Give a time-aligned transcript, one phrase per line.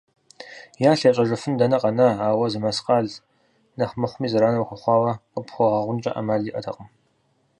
[0.89, 3.23] Ялъ ящӀэжыфын дэнэ къэна, ауэ зы мэскъалкӀэ
[3.77, 6.87] нэхъ мыхъуми зэран уахуэхъуауэ къыпхуагъэгъункӀэ Ӏэмал иӀэтэкъым.